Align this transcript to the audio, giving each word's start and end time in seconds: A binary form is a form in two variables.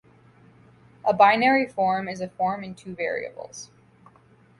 A 1.05 1.13
binary 1.13 1.67
form 1.67 2.07
is 2.09 2.21
a 2.21 2.27
form 2.29 2.63
in 2.63 2.73
two 2.73 2.95
variables. 2.95 3.69